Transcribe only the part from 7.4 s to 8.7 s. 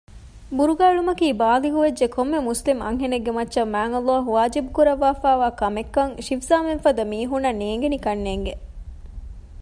ނޭނގެނީކަންނޭނގެ